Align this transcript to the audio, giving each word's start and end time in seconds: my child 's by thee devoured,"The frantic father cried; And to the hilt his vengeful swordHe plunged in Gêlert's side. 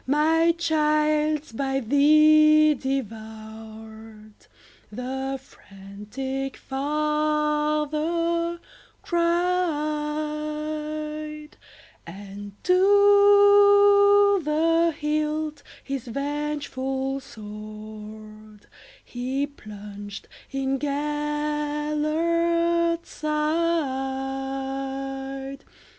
my 0.07 0.51
child 0.53 1.43
's 1.45 1.51
by 1.51 1.79
thee 1.79 2.73
devoured,"The 2.73 5.39
frantic 5.39 6.57
father 6.57 8.59
cried; 9.03 11.55
And 12.07 12.53
to 12.63 14.41
the 14.43 14.91
hilt 14.99 15.61
his 15.83 16.07
vengeful 16.07 17.19
swordHe 17.19 19.55
plunged 19.55 20.27
in 20.49 20.79
Gêlert's 20.79 23.07
side. 23.09 25.63